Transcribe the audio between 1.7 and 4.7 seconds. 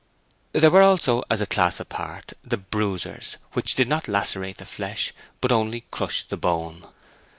apart, the bruisers, which did not lacerate the